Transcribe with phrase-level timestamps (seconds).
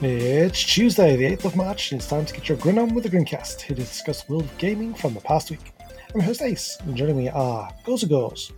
[0.00, 3.02] It's Tuesday, the 8th of March, and it's time to get your grin on with
[3.02, 5.72] the Grincast, here to discuss world of gaming from the past week.
[5.90, 8.52] I'm your host Ace, and joining me are Goes Goes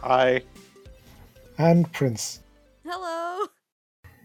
[0.00, 0.42] Hi.
[1.58, 2.40] and Prince.
[2.84, 3.46] Hello.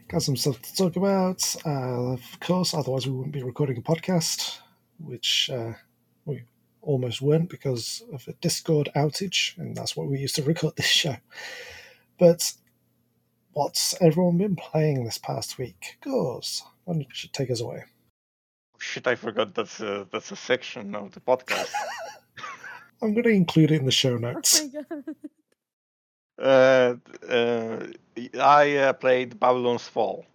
[0.07, 3.81] Got some stuff to talk about, uh, of course, otherwise we wouldn't be recording a
[3.81, 4.57] podcast,
[4.97, 5.73] which uh,
[6.25, 6.45] we
[6.81, 10.87] almost weren't because of a Discord outage, and that's what we used to record this
[10.87, 11.15] show.
[12.17, 12.53] But
[13.59, 15.97] what's everyone been playing this past week?
[16.01, 17.83] Goes, why don't you take us away?
[18.77, 21.69] Shit, I forgot that's a, that's a section of the podcast.
[23.01, 24.63] I'm going to include it in the show Oh notes.
[24.73, 25.15] my god.
[26.41, 26.95] uh,
[27.29, 27.87] uh,
[28.39, 30.25] I uh, played Babylon's Fall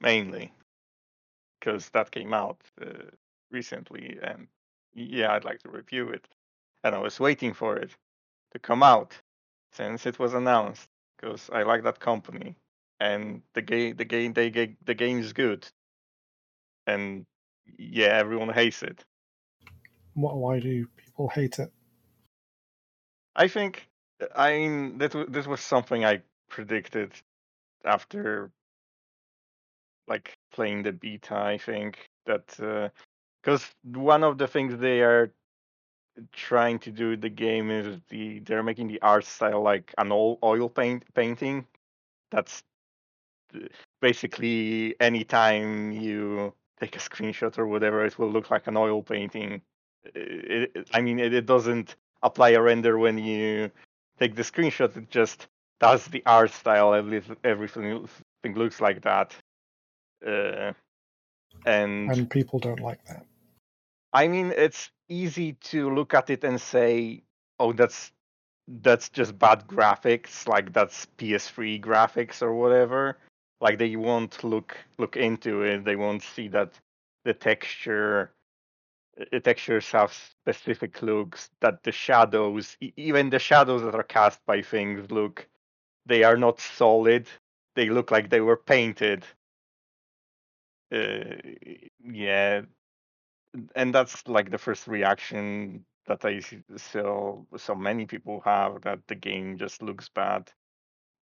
[0.00, 0.50] mainly
[1.60, 3.10] because that came out uh,
[3.50, 4.46] recently, and
[4.94, 6.26] yeah, I'd like to review it.
[6.82, 7.90] And I was waiting for it
[8.52, 9.12] to come out
[9.72, 10.88] since it was announced
[11.24, 12.56] because I like that company
[13.00, 15.68] and the game, the game, they ga- the game is good,
[16.86, 17.26] and
[17.78, 19.04] yeah, everyone hates it.
[20.14, 21.72] Wh- Why do people hate it?
[23.36, 23.88] I think
[24.36, 27.12] I mean that w- this was something I predicted
[27.84, 28.52] after
[30.08, 31.36] like playing the beta.
[31.36, 32.90] I think that uh,
[33.42, 35.32] because one of the things they are
[36.32, 40.38] trying to do the game is the they're making the art style like an oil
[40.42, 41.66] oil paint painting.
[42.30, 42.62] That's
[43.52, 49.02] th- basically anytime you take a screenshot or whatever, it will look like an oil
[49.02, 49.62] painting.
[50.14, 53.70] It, it- I mean, it, it doesn't apply a render when you
[54.18, 54.96] take the screenshot.
[54.96, 55.48] It just
[55.80, 56.94] does the art style.
[56.94, 58.08] Everything everything
[58.54, 59.34] looks like that.
[60.26, 60.72] Uh,
[61.66, 63.26] and And people don't like that.
[64.14, 67.22] I mean, it's easy to look at it and say,
[67.58, 68.12] "Oh, that's
[68.68, 70.48] that's just bad graphics.
[70.48, 73.18] Like that's PS3 graphics or whatever."
[73.60, 75.84] Like they won't look look into it.
[75.84, 76.78] They won't see that
[77.24, 78.32] the texture,
[79.32, 81.50] the textures have specific looks.
[81.60, 85.48] That the shadows, even the shadows that are cast by things, look
[86.06, 87.28] they are not solid.
[87.76, 89.26] They look like they were painted.
[90.92, 91.36] Uh,
[92.04, 92.62] yeah,
[93.74, 96.40] and that's like the first reaction that I
[96.76, 100.50] so so many people have that the game just looks bad,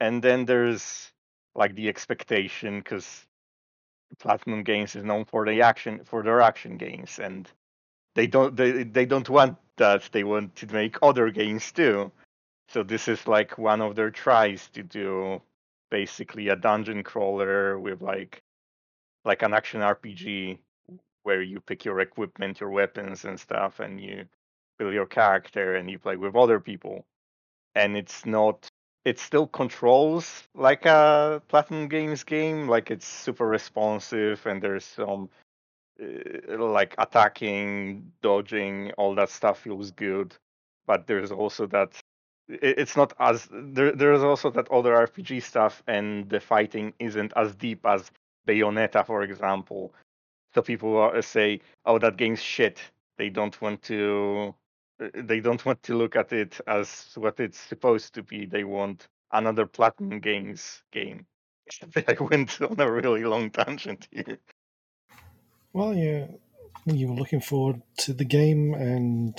[0.00, 1.12] and then there's
[1.54, 3.26] like the expectation because
[4.18, 7.48] Platinum Games is known for the action for their action games, and
[8.14, 10.08] they don't they they don't want that.
[10.12, 12.12] They want to make other games too.
[12.68, 15.42] So this is like one of their tries to do
[15.90, 18.42] basically a dungeon crawler with like
[19.24, 20.58] like an action RPG
[21.22, 24.26] where you pick your equipment, your weapons and stuff, and you
[24.78, 27.04] build your character and you play with other people.
[27.74, 28.68] And it's not
[29.04, 35.28] it still controls like a Platinum Games game, like it's super responsive and there's some
[36.00, 40.34] uh, like attacking, dodging, all that stuff feels good.
[40.86, 42.00] But there's also that
[42.48, 43.92] it's not as there.
[43.92, 48.10] There's also that other RPG stuff, and the fighting isn't as deep as
[48.46, 49.94] Bayonetta, for example.
[50.54, 52.80] So people are, say, "Oh, that game's shit."
[53.18, 54.54] They don't want to.
[55.02, 58.46] uh, They don't want to look at it as what it's supposed to be.
[58.46, 61.26] They want another Platinum Games game.
[62.08, 64.38] I went on a really long tangent here.
[65.72, 66.40] Well, you
[66.86, 69.34] you were looking forward to the game, and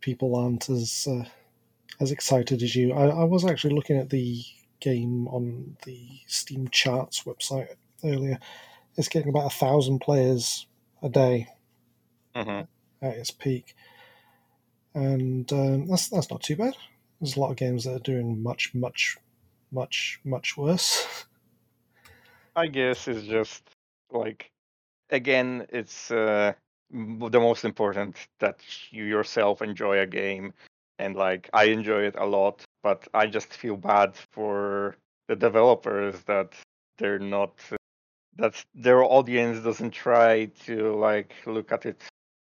[0.00, 1.24] people aren't as uh,
[2.00, 2.92] as excited as you.
[2.92, 4.42] I, I was actually looking at the
[4.80, 8.38] game on the Steam Charts website earlier.
[8.96, 10.66] It's getting about a thousand players
[11.02, 11.48] a day
[12.34, 12.62] hmm
[13.00, 13.74] at its peak,
[14.94, 16.76] and um, that's that's not too bad.
[17.20, 19.16] There's a lot of games that are doing much, much,
[19.70, 21.26] much, much worse.
[22.56, 23.62] I guess it's just
[24.10, 24.50] like
[25.10, 26.52] again, it's uh,
[26.90, 28.60] the most important that
[28.90, 30.52] you yourself enjoy a game,
[30.98, 34.96] and like I enjoy it a lot, but I just feel bad for
[35.28, 36.54] the developers that
[36.98, 37.54] they're not
[38.36, 42.02] that their audience doesn't try to like look at it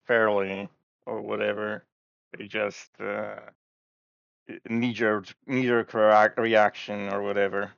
[0.06, 0.68] fairly
[1.06, 1.84] or whatever.
[2.36, 3.36] They just uh,
[4.68, 5.94] knee jerk knee jerk
[6.38, 7.72] reaction or whatever.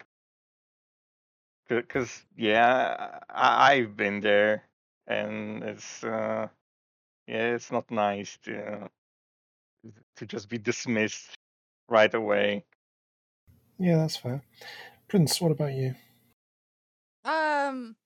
[1.68, 4.64] Because yeah, I, I've been there,
[5.06, 6.48] and it's uh,
[7.26, 8.88] yeah, it's not nice to
[10.16, 11.34] to just be dismissed
[11.88, 12.64] right away.
[13.78, 14.42] yeah, that's fair.
[15.08, 15.94] Prince, what about you?
[17.26, 17.96] Um,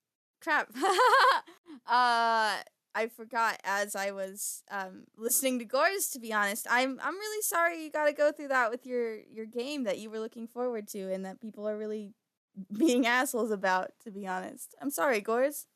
[0.41, 0.69] crap.
[1.87, 2.57] uh,
[2.93, 6.09] I forgot as I was um listening to Gores.
[6.09, 9.19] To be honest, I'm I'm really sorry you got to go through that with your
[9.31, 12.13] your game that you were looking forward to, and that people are really
[12.77, 13.91] being assholes about.
[14.03, 15.67] To be honest, I'm sorry, Gores.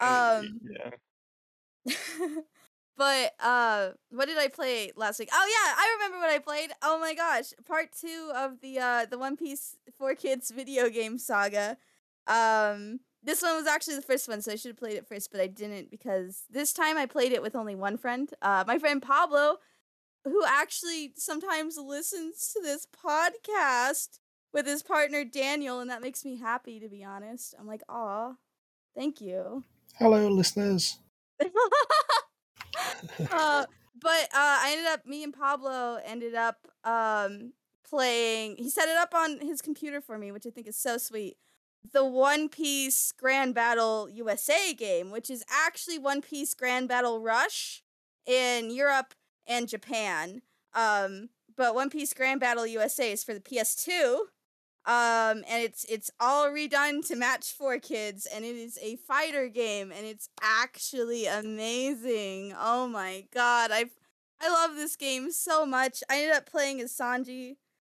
[0.00, 0.90] Um, yeah.
[2.96, 5.30] but uh, what did I play last week?
[5.32, 6.70] Oh yeah, I remember what I played.
[6.82, 11.76] Oh my gosh, part two of the uh the One Piece 4Kids video game saga.
[12.30, 15.30] Um, this one was actually the first one, so I should have played it first,
[15.30, 18.30] but I didn't because this time I played it with only one friend.
[18.40, 19.56] Uh, my friend Pablo,
[20.24, 24.20] who actually sometimes listens to this podcast
[24.54, 27.54] with his partner Daniel, and that makes me happy to be honest.
[27.58, 28.34] I'm like, aw,
[28.96, 29.64] thank you.
[29.96, 30.96] Hello, listeners.
[31.40, 31.46] uh,
[34.00, 37.52] but uh, I ended up, me and Pablo ended up um,
[37.88, 38.56] playing.
[38.56, 41.36] He set it up on his computer for me, which I think is so sweet.
[41.92, 47.82] The One Piece Grand Battle USA game, which is actually One Piece Grand Battle Rush
[48.26, 49.14] in Europe
[49.46, 50.42] and Japan.
[50.74, 54.20] Um, but One Piece Grand Battle USA is for the PS2
[54.86, 59.92] um and it's it's all redone to match 4Kids and it is a fighter game
[59.92, 63.84] and it's actually amazing oh my god i
[64.40, 67.56] i love this game so much i ended up playing as sanji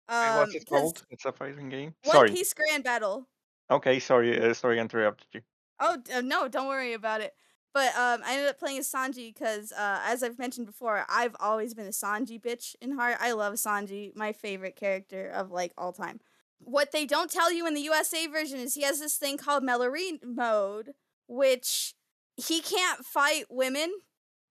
[0.08, 1.04] um, what's it called?
[1.10, 1.94] It's a fighting game.
[2.02, 2.30] one Sorry.
[2.30, 3.28] piece grand battle
[3.70, 4.40] Okay, sorry.
[4.40, 5.40] Uh, sorry, I interrupted you.
[5.78, 7.34] Oh uh, no, don't worry about it.
[7.72, 11.36] But um, I ended up playing as Sanji because, uh, as I've mentioned before, I've
[11.38, 13.16] always been a Sanji bitch in heart.
[13.20, 16.18] I love Sanji, my favorite character of like all time.
[16.58, 19.62] What they don't tell you in the USA version is he has this thing called
[19.62, 20.94] Mellory mode,
[21.28, 21.94] which
[22.36, 23.92] he can't fight women,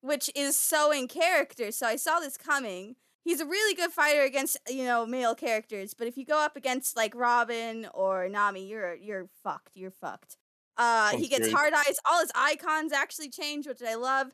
[0.02, 1.72] which is so in character.
[1.72, 2.96] So I saw this coming.
[3.30, 6.56] He's a really good fighter against you know male characters, but if you go up
[6.56, 9.70] against like Robin or Nami, you're you're fucked.
[9.76, 10.36] You're fucked.
[10.76, 12.00] Uh, he gets hard eyes.
[12.10, 14.32] All his icons actually change, which I love.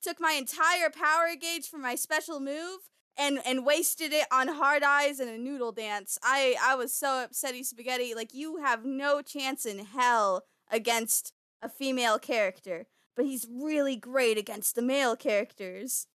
[0.00, 2.88] Took my entire power gauge for my special move
[3.18, 6.18] and and wasted it on hard eyes and a noodle dance.
[6.22, 8.14] I I was so upsetty spaghetti.
[8.14, 14.38] Like you have no chance in hell against a female character, but he's really great
[14.38, 16.06] against the male characters.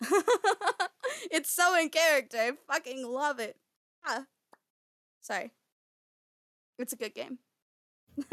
[1.30, 2.38] it's so in character.
[2.38, 3.56] I fucking love it.
[4.06, 4.24] Ah.
[5.20, 5.52] Sorry.
[6.78, 7.38] It's a good game.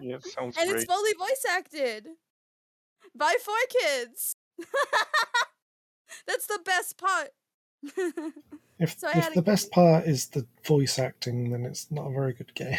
[0.00, 0.82] Yeah, sounds and great.
[0.82, 2.06] it's fully voice acted
[3.14, 4.36] by four kids.
[6.26, 7.28] That's the best part.
[8.78, 12.06] If, So if had a the best part is the voice acting, then it's not
[12.06, 12.78] a very good game.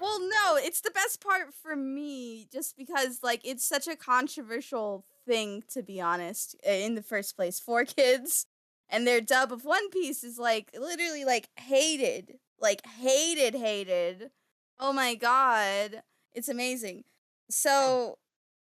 [0.00, 5.04] well, no, it's the best part for me just because like it's such a controversial
[5.26, 7.60] thing to be honest in the first place.
[7.60, 8.46] 4Kids
[8.88, 14.30] and their dub of One Piece is like literally like hated, like hated, hated.
[14.78, 16.02] Oh my god,
[16.34, 17.04] it's amazing.
[17.50, 18.18] So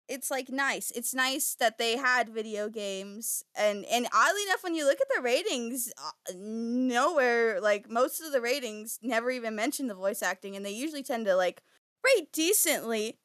[0.07, 0.91] it's like nice.
[0.91, 5.07] It's nice that they had video games, and and oddly enough, when you look at
[5.15, 10.55] the ratings, uh, nowhere like most of the ratings never even mention the voice acting,
[10.55, 11.61] and they usually tend to like
[12.03, 13.19] rate decently.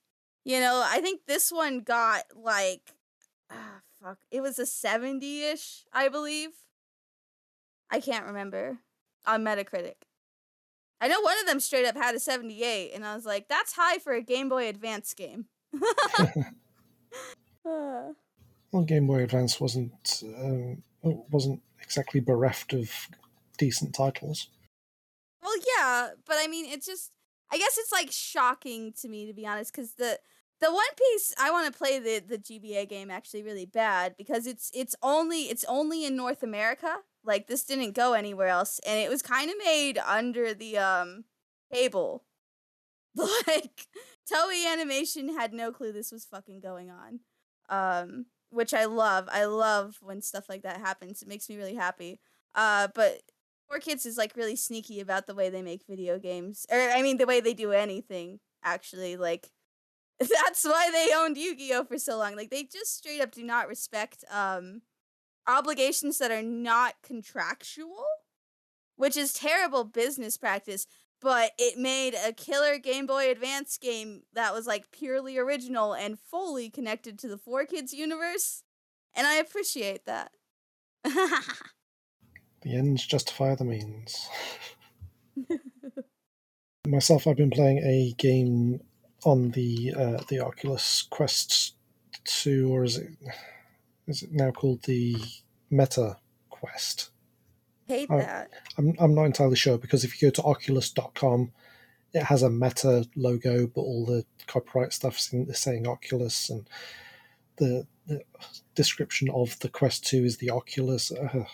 [0.45, 2.95] You know, I think this one got like
[4.05, 6.51] fuck, it was a seventy ish, I believe.
[7.91, 8.79] I can't remember
[9.27, 9.95] on Metacritic.
[11.01, 13.75] I know one of them straight up had a 78, and I was like, that's
[13.75, 15.47] high for a Game Boy Advance game.
[18.75, 22.91] Well, Game Boy Advance wasn't um, wasn't exactly bereft of
[23.57, 24.49] decent titles.
[25.41, 27.13] well, yeah, but I mean, it's just,
[27.53, 30.19] I guess it's like shocking to me, to be honest, because the.
[30.61, 34.47] The One Piece I want to play the the GBA game actually really bad because
[34.47, 36.99] it's it's only it's only in North America.
[37.25, 41.25] Like this didn't go anywhere else and it was kind of made under the um
[41.73, 42.25] cable.
[43.47, 43.87] Like
[44.31, 47.21] Toei Animation had no clue this was fucking going on.
[47.69, 49.29] Um which I love.
[49.31, 51.21] I love when stuff like that happens.
[51.23, 52.21] It makes me really happy.
[52.55, 53.23] Uh but
[53.73, 56.67] 4Kids is like really sneaky about the way they make video games.
[56.71, 59.51] Or I mean the way they do anything actually like
[60.21, 62.37] that's why they owned Yu-Gi-Oh for so long.
[62.37, 64.83] Like they just straight up do not respect um
[65.47, 68.05] obligations that are not contractual,
[68.97, 70.87] which is terrible business practice,
[71.21, 76.19] but it made a killer Game Boy Advance game that was like purely original and
[76.19, 78.63] fully connected to the 4Kids universe,
[79.15, 80.33] and I appreciate that.
[82.65, 84.27] The ends justify the means.
[86.87, 88.81] Myself, I've been playing a game
[89.25, 91.75] on the uh, the Oculus Quest
[92.25, 93.09] Two, or is it
[94.07, 95.17] is it now called the
[95.71, 96.17] Meta
[96.51, 97.11] Quest?
[97.87, 98.19] Hate Oh.
[98.19, 98.51] that.
[98.79, 101.53] I'm I'm not entirely sure because if you go to Oculus.com,
[102.13, 106.69] it has a Meta logo, but all the copyright stuff's in, saying Oculus, and
[107.57, 108.23] the, the
[108.75, 111.13] description of the Quest Two is the Oculus.
[111.13, 111.45] Uh,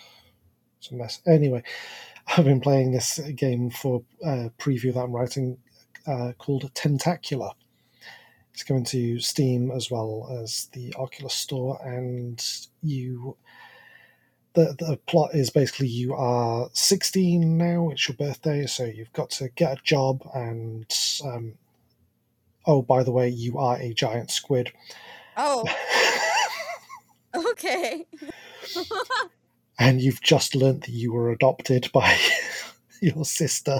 [0.77, 1.21] it's a mess.
[1.27, 1.63] Anyway,
[2.27, 5.57] I've been playing this game for a preview that I'm writing
[6.07, 7.51] uh, called Tentacular.
[8.53, 12.43] It's coming to Steam as well as the Oculus Store, and
[12.81, 13.37] you.
[14.53, 19.29] The, the plot is basically you are 16 now, it's your birthday, so you've got
[19.29, 20.85] to get a job, and
[21.23, 21.53] um,
[22.65, 24.73] oh, by the way, you are a giant squid.
[25.37, 25.65] Oh,
[27.35, 28.05] okay.
[29.79, 32.17] and you've just learnt that you were adopted by
[33.01, 33.79] your sister,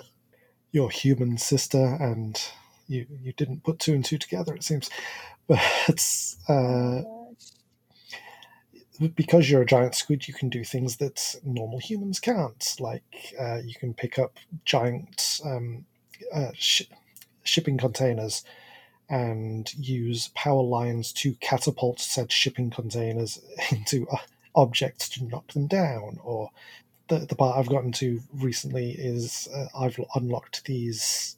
[0.71, 2.41] your human sister, and
[2.87, 4.53] you you didn't put two and two together.
[4.55, 4.89] It seems,
[5.47, 7.01] but uh,
[9.15, 12.75] because you're a giant squid, you can do things that normal humans can't.
[12.79, 15.85] Like uh, you can pick up giant um,
[16.33, 16.83] uh, sh-
[17.43, 18.43] shipping containers
[19.09, 24.17] and use power lines to catapult said shipping containers into uh,
[24.55, 26.19] objects to knock them down.
[26.23, 26.51] Or
[27.11, 31.35] the, the part I've gotten to recently is uh, I've unlocked these.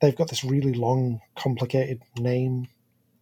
[0.00, 2.68] They've got this really long, complicated name.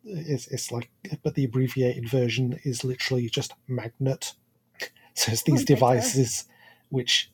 [0.04, 0.90] It's, it's like,
[1.22, 4.34] but the abbreviated version is literally just magnet.
[5.16, 6.46] So it's these Oh devices
[6.88, 7.30] which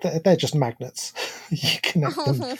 [0.00, 1.12] they're, they're just magnets.
[1.50, 2.58] you connect them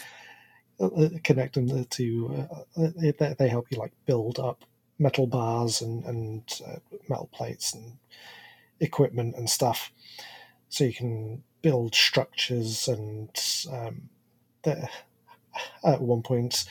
[0.80, 2.46] uh, connect them to
[2.76, 4.62] uh, uh, they, they help you like build up
[4.98, 6.76] metal bars and and uh,
[7.08, 7.96] metal plates and
[8.80, 9.92] equipment and stuff.
[10.68, 13.30] So you can build structures and
[13.72, 14.08] um,
[14.62, 14.88] the,
[15.84, 16.64] at one point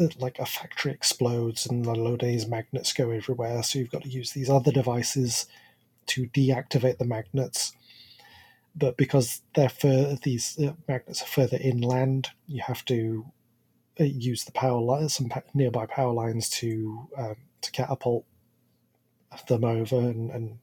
[0.00, 3.62] uh, like a factory explodes and a load magnets go everywhere.
[3.62, 5.46] So you've got to use these other devices
[6.06, 7.74] to deactivate the magnets.
[8.74, 13.26] But because they're fur- these uh, magnets are further inland, you have to
[14.00, 18.24] uh, use the power lines, some nearby power lines to um, to catapult
[19.46, 20.58] them over and and,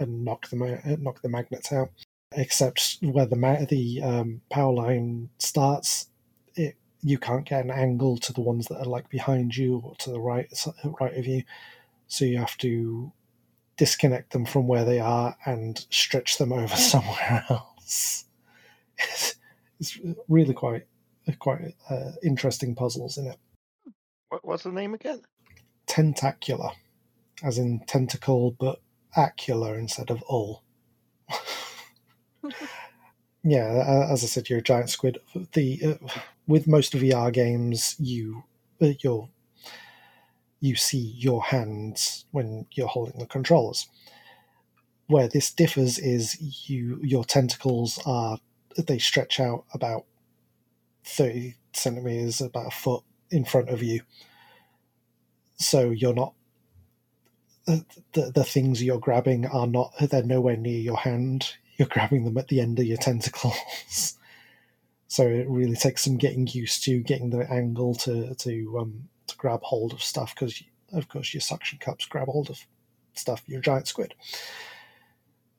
[0.00, 1.90] and knock them out, uh, knock the magnets out.
[2.32, 6.08] Except where the ma- the um, power line starts,
[6.54, 9.96] it you can't get an angle to the ones that are like behind you or
[9.96, 10.46] to the right
[11.00, 11.42] right of you,
[12.06, 13.12] so you have to
[13.76, 18.26] disconnect them from where they are and stretch them over somewhere else.
[18.98, 19.34] It's,
[19.80, 20.86] it's really quite
[21.38, 23.38] quite uh, interesting puzzles in it.
[24.28, 25.22] What, what's the name again?
[25.86, 26.70] Tentacular,
[27.42, 28.80] as in tentacle, but
[29.16, 30.62] acular instead of all.
[33.42, 35.18] yeah, as I said, you're a giant squid.
[35.52, 36.08] The uh,
[36.46, 38.44] with most VR games, you
[38.80, 39.28] uh, you're
[40.60, 43.88] you see your hands when you're holding the controllers.
[45.06, 48.38] Where this differs is you your tentacles are
[48.76, 50.04] they stretch out about
[51.04, 54.02] thirty centimeters, about a foot in front of you.
[55.56, 56.34] So you're not
[57.70, 61.54] the, the the things you're grabbing are not they're nowhere near your hand.
[61.76, 63.56] You're grabbing them at the end of your tentacles.
[65.08, 69.36] so it really takes some getting used to getting the angle to to um, to
[69.36, 70.62] grab hold of stuff because
[70.92, 72.58] of course your suction cups grab hold of
[73.14, 73.42] stuff.
[73.46, 74.14] You're a giant squid.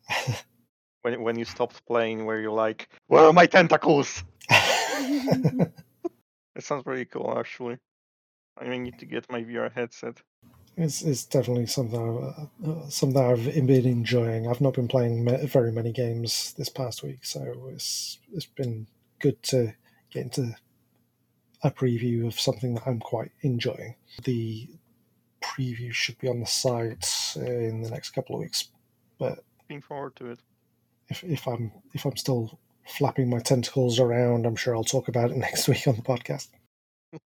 [1.04, 4.24] When when you stopped playing, where you're like, "Where are my tentacles?"
[6.56, 7.78] It sounds pretty cool, actually.
[8.58, 10.22] I need to get my VR headset.
[10.78, 14.48] It's, it's definitely something I've, uh, something I've been enjoying.
[14.48, 18.88] I've not been playing very many games this past week, so it's it's been
[19.20, 19.74] good to
[20.12, 20.56] get into
[21.64, 23.96] a preview of something that I'm quite enjoying.
[24.24, 24.68] The
[25.42, 27.06] preview should be on the site
[27.38, 28.70] uh, in the next couple of weeks,
[29.20, 30.40] but Looking forward to it.
[31.10, 35.32] if, if I'm if I'm still flapping my tentacles around, I'm sure I'll talk about
[35.32, 36.48] it next week on the podcast.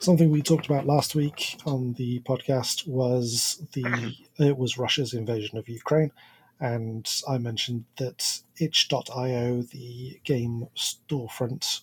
[0.00, 5.58] Something we talked about last week on the podcast was the it was Russia's invasion
[5.58, 6.12] of Ukraine,
[6.60, 11.80] and I mentioned that itch.io, the game storefront,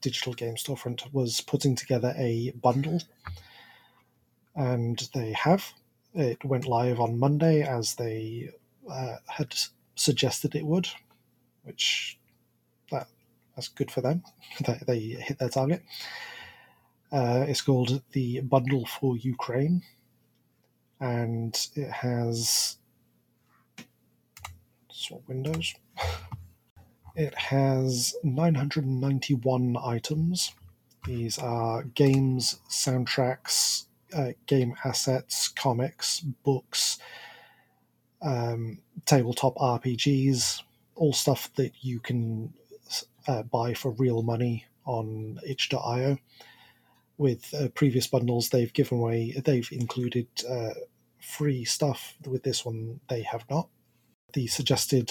[0.00, 3.02] digital game storefront, was putting together a bundle,
[4.56, 5.74] and they have.
[6.14, 8.48] It went live on Monday as they
[8.90, 9.54] uh, had
[9.96, 10.88] suggested it would,
[11.64, 12.18] which
[12.90, 13.06] that
[13.54, 14.22] that's good for them.
[14.66, 15.82] they, they hit their target.
[17.10, 19.82] Uh, it's called the Bundle for Ukraine,
[21.00, 22.76] and it has
[24.90, 25.74] swap windows.
[27.18, 30.52] It has 991 items.
[31.04, 37.00] These are games, soundtracks, uh, game assets, comics, books,
[38.22, 40.62] um, tabletop RPGs,
[40.94, 42.52] all stuff that you can
[43.26, 46.18] uh, buy for real money on itch.io.
[47.18, 50.74] With uh, previous bundles, they've given away, they've included uh,
[51.20, 52.14] free stuff.
[52.26, 53.68] With this one, they have not.
[54.32, 55.10] The suggested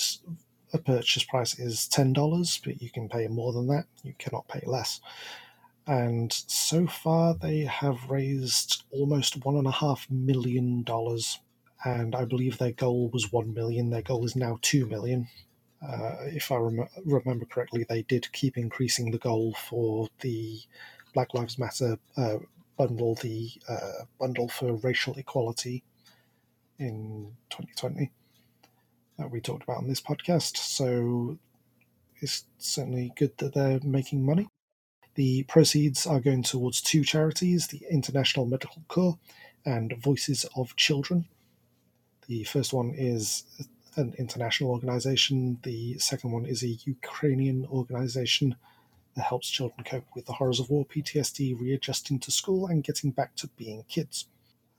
[0.74, 3.86] a purchase price is ten dollars, but you can pay more than that.
[4.04, 5.02] You cannot pay less.
[5.86, 11.40] And so far, they have raised almost one and a half million dollars,
[11.86, 13.90] and I believe their goal was one million.
[13.90, 15.28] Their goal is now two million.
[15.82, 20.60] Uh, if I rem- remember correctly, they did keep increasing the goal for the
[21.14, 22.38] Black Lives Matter uh,
[22.78, 25.84] bundle, the uh, bundle for racial equality
[26.80, 28.12] in 2020
[29.18, 30.58] that we talked about on this podcast.
[30.58, 31.38] So
[32.20, 34.48] it's certainly good that they're making money.
[35.16, 39.18] The proceeds are going towards two charities the International Medical Corps
[39.66, 41.26] and Voices of Children.
[42.28, 43.44] The first one is
[43.96, 48.56] an international organization, the second one is a Ukrainian organization
[49.18, 53.10] that helps children cope with the horrors of war, PTSD, readjusting to school, and getting
[53.12, 54.28] back to being kids.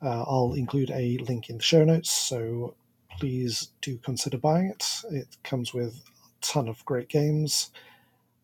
[0.01, 2.75] Uh, I'll include a link in the show notes, so
[3.19, 5.03] please do consider buying it.
[5.11, 7.71] It comes with a ton of great games,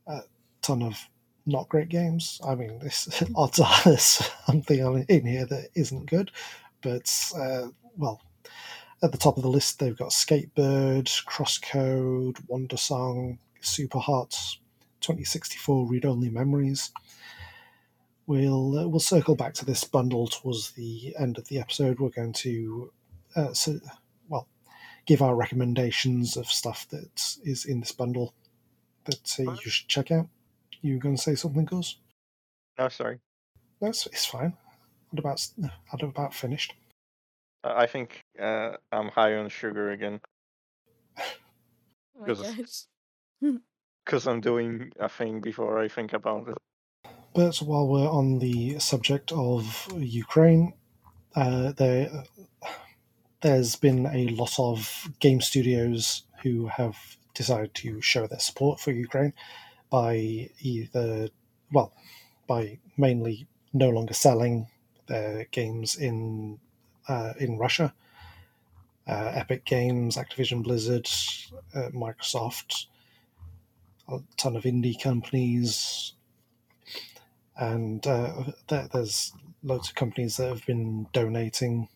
[0.09, 0.23] a
[0.63, 1.09] ton of
[1.47, 2.41] not great games.
[2.45, 6.33] I mean, this odds are there's something in here that isn't good,
[6.83, 7.09] but
[7.39, 8.21] uh, well,
[9.01, 14.57] at the top of the list they've got Skatebird, CrossCode, Wandersong, Superhot,
[15.05, 16.91] 2064 Read Only Memories.
[18.27, 22.01] We'll uh, we'll circle back to this bundle towards the end of the episode.
[22.01, 22.91] We're going to
[23.37, 23.79] uh, so,
[24.29, 24.49] well
[25.05, 28.33] give our recommendations of stuff that is in this bundle
[29.05, 30.27] that uh, you should check out.
[30.81, 31.97] You going to say something, Gus?
[32.79, 33.19] No, sorry.
[33.83, 34.55] That's it's fine.
[35.13, 35.47] I'd about
[35.93, 36.73] I'd about finished.
[37.63, 40.21] Uh, I think uh, I'm high on sugar again
[41.19, 41.23] Oh
[42.21, 42.87] my Because-
[43.43, 43.53] gosh.
[44.05, 46.59] because I'm doing a thing before I think about it.
[47.35, 50.75] But while we're on the subject of Ukraine,
[51.35, 52.25] uh, there
[53.41, 56.97] there's been a lot of game studios who have
[57.35, 59.35] decided to show their support for Ukraine
[59.91, 61.29] by either,
[61.73, 61.93] well,
[62.47, 64.69] by mainly no longer selling
[65.09, 66.59] their games in
[67.09, 67.93] uh, in Russia.
[69.07, 71.07] Uh, Epic Games, Activision Blizzard,
[71.75, 72.87] uh, Microsoft,
[74.09, 76.15] a ton of indie companies,
[77.57, 81.89] and uh, there, there's loads of companies that have been donating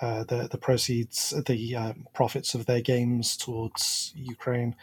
[0.00, 4.74] uh, the the proceeds, the um, profits of their games towards Ukraine.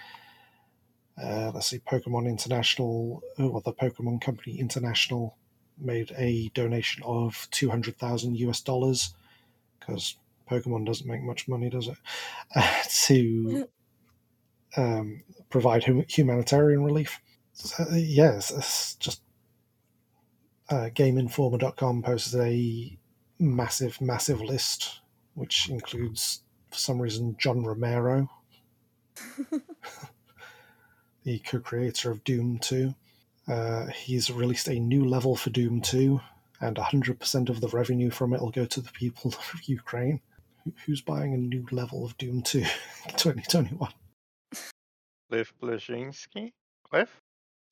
[1.22, 5.38] Uh, let's see, Pokemon International, or the Pokemon Company International,
[5.78, 9.14] made a donation of two hundred thousand US dollars
[9.80, 10.16] because
[10.50, 11.98] Pokemon doesn't make much money, does it?
[13.08, 13.68] to
[14.78, 17.20] um, provide hum- humanitarian relief.
[17.54, 19.22] So, yes, it's just
[20.70, 22.98] uh, GameInformer.com posted a
[23.40, 25.02] massive, massive list,
[25.34, 28.30] which includes, for some reason, John Romero,
[31.24, 32.94] the co-creator of Doom 2.
[33.48, 36.20] Uh, he's released a new level for Doom 2,
[36.62, 40.22] and 100% of the revenue from it will go to the people of Ukraine.
[40.86, 42.60] Who's buying a new level of Doom 2
[43.18, 43.92] 2021?
[45.30, 46.52] Cliff Bleszinski?
[46.90, 47.22] Cliff?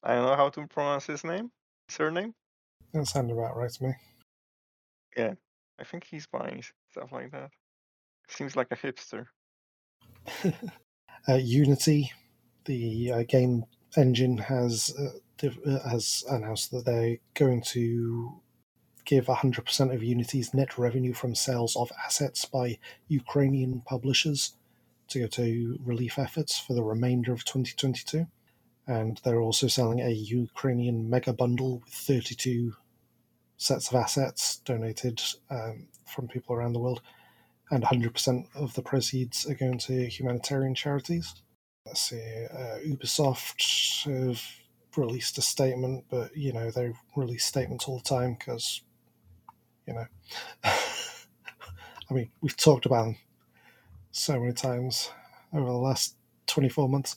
[0.03, 1.51] I don't know how to pronounce his name.
[1.89, 2.33] Surname?
[2.93, 3.93] That sounded about right to me.
[5.15, 5.33] Yeah.
[5.79, 7.51] I think he's buying stuff like that.
[8.29, 9.25] Seems like a hipster.
[11.27, 12.11] uh, Unity,
[12.65, 13.63] the uh, game
[13.95, 18.41] engine, has uh, div- uh, has announced that they're going to
[19.05, 24.56] give 100% of Unity's net revenue from sales of assets by Ukrainian publishers
[25.09, 28.27] to go to relief efforts for the remainder of 2022.
[28.87, 32.73] And they're also selling a Ukrainian mega bundle with 32
[33.57, 37.01] sets of assets donated um, from people around the world
[37.69, 41.33] and 100% of the proceeds are going to humanitarian charities.
[41.85, 44.41] Let's see, uh, Ubisoft have
[44.95, 48.81] released a statement, but you know, they release statements all the time because,
[49.85, 50.05] you know,
[50.63, 53.17] I mean, we've talked about them
[54.11, 55.11] so many times
[55.53, 56.15] over the last
[56.47, 57.15] 24 months.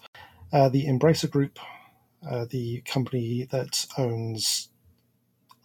[0.52, 1.58] Uh, the Embracer Group,
[2.28, 4.68] uh, the company that owns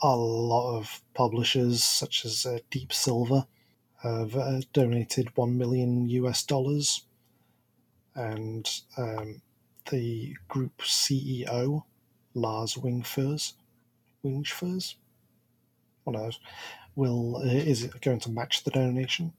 [0.01, 3.45] a lot of publishers such as uh, Deep Silver,
[4.03, 7.05] have uh, donated 1 million US dollars.
[8.13, 9.41] And um,
[9.89, 11.83] the group CEO,
[12.33, 13.53] Lars Wingfurs,
[14.23, 14.95] Wingfurs,
[16.03, 16.39] one of those,
[16.95, 19.33] will uh, is going to match the donation.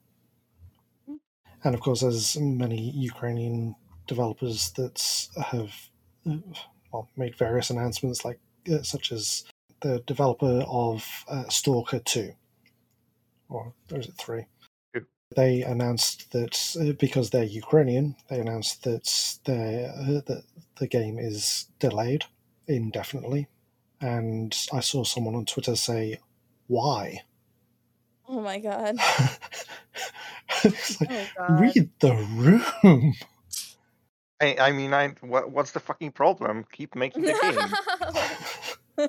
[1.65, 3.75] And of course, there's many Ukrainian
[4.07, 5.73] developers that have
[6.93, 8.39] well made various announcements, like
[8.73, 9.45] uh, such as
[9.83, 12.33] the developer of uh, Stalker Two,
[13.49, 14.47] or, or is it three?
[15.35, 20.45] They announced that uh, because they're Ukrainian, they announced that their uh, that
[20.79, 22.25] the game is delayed
[22.69, 23.49] indefinitely.
[24.01, 26.21] And I saw someone on Twitter say,
[26.69, 27.23] "Why?"
[28.29, 28.97] Oh my god.
[30.65, 31.61] Like, Oh god.
[31.61, 33.15] read the room.
[34.41, 36.65] I, I mean, I what, what's the fucking problem?
[36.73, 37.77] Keep making the
[38.97, 39.09] game.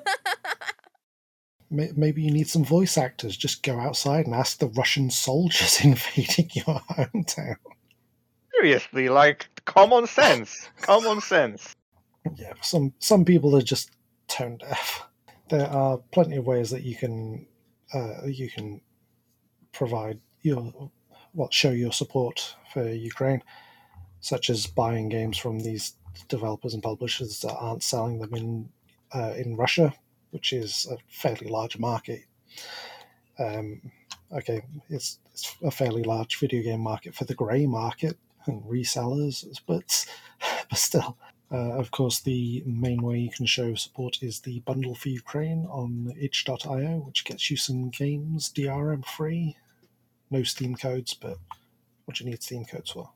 [1.96, 3.36] Maybe you need some voice actors.
[3.36, 7.56] Just go outside and ask the Russian soldiers invading your hometown.
[8.54, 10.68] Seriously, like common sense.
[10.80, 11.74] Common sense.
[12.36, 13.90] Yeah, some some people are just
[14.28, 15.06] tone deaf.
[15.50, 17.46] There are plenty of ways that you can
[17.92, 18.80] uh, you can
[19.78, 20.90] provide your
[21.34, 23.42] well show your support for Ukraine,
[24.20, 25.94] such as buying games from these
[26.28, 28.68] developers and publishers that aren't selling them in
[29.14, 29.94] uh, in Russia,
[30.32, 32.22] which is a fairly large market.
[33.38, 33.80] Um,
[34.32, 39.46] okay, it's, it's a fairly large video game market for the grey market and resellers,
[39.66, 40.06] but
[40.68, 41.16] but still.
[41.50, 45.66] Uh, of course, the main way you can show support is the bundle for Ukraine
[45.70, 49.56] on itch.io, which gets you some games DRM free.
[50.30, 51.38] No Steam codes, but
[52.04, 53.10] what do you need Steam codes for?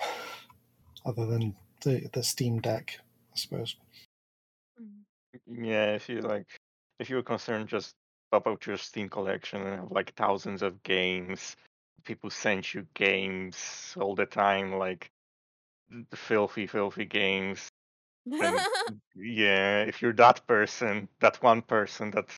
[1.06, 2.98] Other than the, the Steam Deck,
[3.32, 3.76] I suppose.
[4.80, 5.64] Mm-hmm.
[5.64, 6.46] Yeah, if you like,
[6.98, 7.94] if you're concerned, just
[8.32, 11.56] about your Steam collection and have like thousands of games.
[12.04, 15.10] People send you games all the time, like
[16.14, 17.68] filthy, filthy games.
[18.30, 18.60] And
[19.16, 22.30] yeah, if you're that person, that one person, that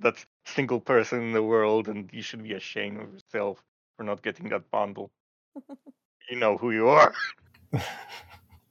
[0.00, 3.62] that single person in the world, and you should be ashamed of yourself
[3.96, 5.10] for not getting that bundle.
[6.30, 7.12] you know who you are.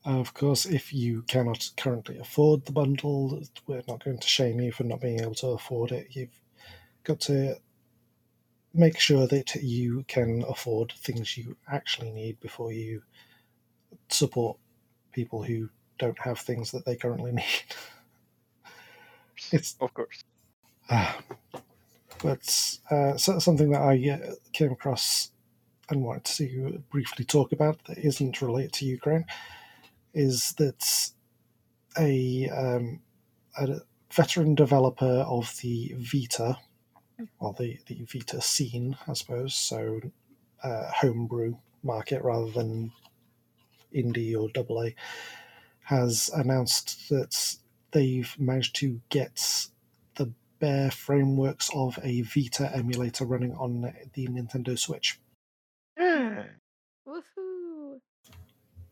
[0.06, 4.74] Of course, if you cannot currently afford the bundle, we're not going to shame you
[4.74, 6.08] for not being able to afford it.
[6.10, 6.42] You've
[7.06, 7.56] got to
[8.74, 13.02] make sure that you can afford things you actually need before you
[14.10, 14.58] support
[15.14, 17.46] people who don't have things that they currently need.
[19.52, 20.24] It's of course.
[20.90, 21.14] Uh,
[22.24, 25.32] but uh, something that I uh, came across
[25.90, 29.26] and wanted to briefly talk about that isn't related to Ukraine
[30.14, 31.12] is that
[31.98, 33.02] a, um,
[33.58, 36.58] a veteran developer of the Vita,
[37.40, 40.02] well, the, the Vita scene, I suppose, so
[40.64, 42.92] uh, homebrew market rather than
[43.94, 44.96] indie or double A,
[45.84, 47.58] has announced that
[47.92, 49.68] they've managed to get
[50.64, 53.82] bare frameworks of a Vita emulator running on
[54.14, 55.20] the Nintendo Switch.
[55.98, 56.46] Yeah.
[57.08, 58.00] Woohoo.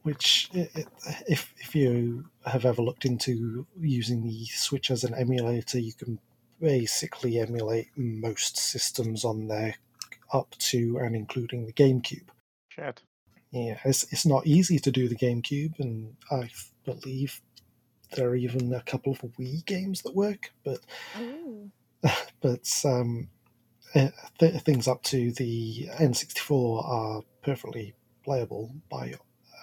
[0.04, 0.86] which i- i-
[1.30, 6.20] if if you have ever looked into using the switch as an emulator you can
[6.60, 9.76] basically emulate most systems on there
[10.34, 12.28] up to and including the gamecube
[12.70, 13.02] Shit.
[13.52, 16.50] yeah it's, it's not easy to do the gamecube and i
[16.84, 17.40] believe
[18.12, 20.80] there are even a couple of wii games that work but
[21.20, 21.72] Ooh.
[22.42, 23.30] but um,
[23.96, 27.94] uh, th- things up to the N64 are perfectly
[28.24, 29.14] playable by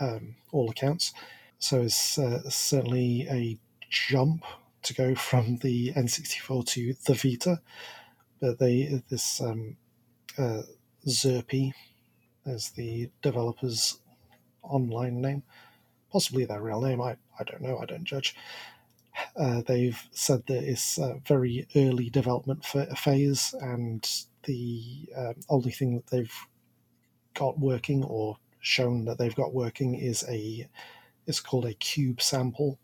[0.01, 1.13] um, all accounts.
[1.59, 3.59] So it's uh, certainly a
[3.91, 4.45] jump
[4.83, 7.61] to go from the N64 to the Vita.
[8.41, 9.77] But they this um,
[10.37, 10.63] uh,
[11.07, 11.73] xerpi
[12.47, 13.99] is the developer's
[14.63, 15.43] online name,
[16.13, 17.01] possibly their real name.
[17.01, 17.79] I, I don't know.
[17.79, 18.35] I don't judge.
[19.37, 24.09] Uh, they've said that it's a very early development phase, and
[24.45, 26.35] the um, only thing that they've
[27.35, 30.69] got working or shown that they've got working is a
[31.27, 32.79] it's called a cube sample.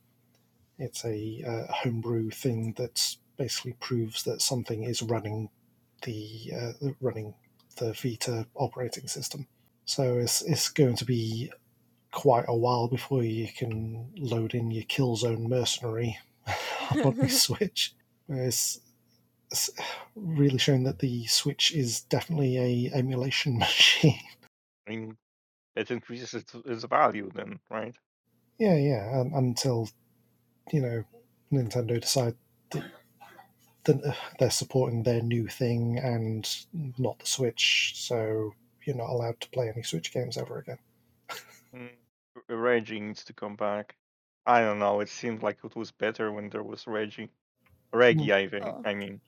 [0.79, 5.51] It's a uh, homebrew thing that basically proves that something is running
[6.03, 7.35] the uh, running
[7.77, 9.47] the Vita operating system.
[9.85, 11.51] So it's it's going to be
[12.15, 16.17] quite a while before you can load in your Killzone Mercenary
[17.05, 17.93] on the Switch.
[18.29, 18.81] It's,
[19.51, 19.71] it's
[20.15, 24.21] really showing that the Switch is definitely a emulation machine.
[24.87, 25.17] I mean,
[25.77, 27.95] it increases its, its value then, right?
[28.59, 29.21] yeah, yeah.
[29.21, 29.89] Um, until
[30.73, 31.05] you know
[31.53, 32.37] Nintendo decide
[32.71, 32.85] that,
[33.85, 36.49] that uh, they're supporting their new thing and
[36.97, 40.79] not the Switch, so you're not allowed to play any Switch games ever again.
[42.49, 43.97] Reggie needs to come back.
[44.47, 45.01] I don't know.
[45.01, 47.31] It seemed like it was better when there was Reggie.
[47.93, 48.67] Reggie, I think.
[48.67, 48.83] Oh.
[48.85, 49.21] I mean,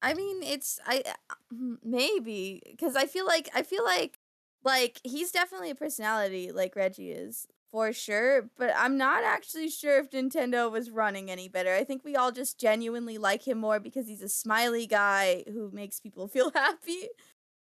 [0.00, 4.18] I mean, it's I uh, maybe because I feel like I feel like
[4.64, 9.98] like he's definitely a personality like Reggie is for sure, but I'm not actually sure
[9.98, 11.74] if Nintendo was running any better.
[11.74, 15.70] I think we all just genuinely like him more because he's a smiley guy who
[15.72, 17.08] makes people feel happy.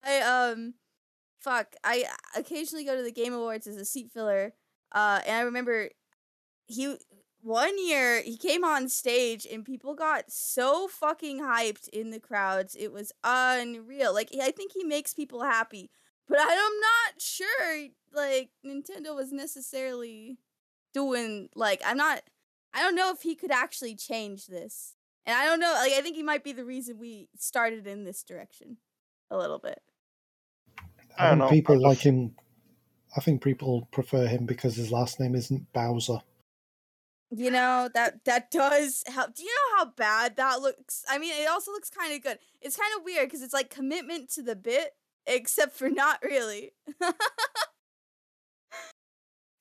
[0.03, 0.75] I um
[1.39, 4.53] fuck, I occasionally go to the Game Awards as a seat filler.
[4.93, 5.89] Uh, and I remember
[6.67, 6.97] he
[7.41, 12.75] one year he came on stage and people got so fucking hyped in the crowds.
[12.75, 14.13] It was unreal.
[14.13, 15.91] Like I think he makes people happy,
[16.27, 20.38] but I'm not sure like Nintendo was necessarily
[20.93, 22.21] doing like I'm not
[22.73, 24.95] I don't know if he could actually change this.
[25.25, 28.03] And I don't know, like I think he might be the reason we started in
[28.03, 28.77] this direction
[29.29, 29.82] a little bit.
[31.17, 32.36] I I don't know, people like him.
[33.15, 36.19] I think people prefer him because his last name isn't Bowser.
[37.36, 39.34] You know, that that does help.
[39.36, 41.04] Do you know how bad that looks?
[41.10, 42.38] I mean, it also looks kind of good.
[42.62, 44.95] It's kind of weird because it's like commitment to the bit,
[45.26, 46.73] except for not really.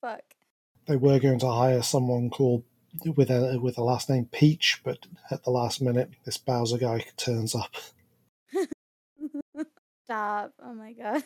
[0.01, 0.23] Fuck.
[0.87, 2.65] They were going to hire someone called
[3.17, 7.07] with a with a last name Peach, but at the last minute, this Bowser guy
[7.17, 7.75] turns up.
[10.05, 10.53] Stop.
[10.63, 11.23] Oh my god.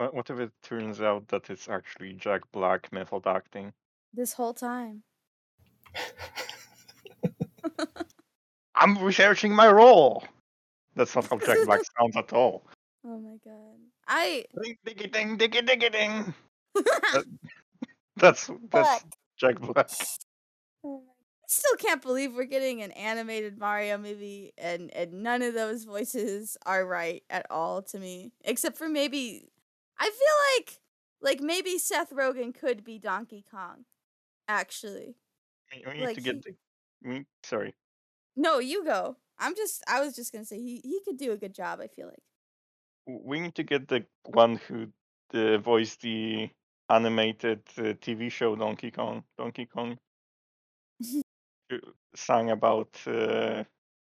[0.00, 3.74] What, if it turns out that it's actually Jack Black method acting?
[4.14, 5.02] This whole time.
[8.74, 10.24] I'm researching my role.
[10.96, 12.64] That's not how Jack Black sounds at all.
[13.04, 13.76] Oh my god.
[14.08, 14.46] I.
[14.62, 16.34] Ding, diggy, ding, diggy, diggy, ding.
[18.16, 19.02] That's that's Fuck.
[19.36, 19.90] Jack Black.
[20.82, 25.52] Oh I still can't believe we're getting an animated Mario movie and and none of
[25.52, 28.32] those voices are right at all to me.
[28.44, 29.50] Except for maybe
[30.00, 30.80] I feel like
[31.22, 33.84] like maybe Seth Rogen could be Donkey Kong.
[34.48, 35.16] Actually.
[35.86, 36.54] We, need Like to get he- the.
[37.08, 37.74] We, sorry.
[38.36, 39.16] No, you go.
[39.38, 41.86] I'm just I was just gonna say he, he could do a good job, I
[41.88, 42.22] feel like.
[43.06, 44.88] We need to get the one who
[45.34, 46.50] uh, voiced the
[46.88, 49.24] animated uh, TV show Donkey Kong.
[49.38, 49.98] Donkey Kong.
[51.00, 51.22] who
[52.14, 53.64] sang about uh,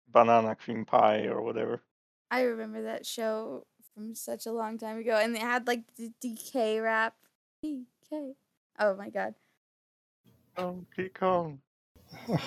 [0.08, 1.82] banana cream pie or whatever.
[2.30, 6.12] I remember that show from such a long time ago and they had like the
[6.24, 7.16] DK rap.
[7.64, 8.36] DK.
[8.80, 9.36] Oh my god.
[10.58, 11.60] Donkey Kong.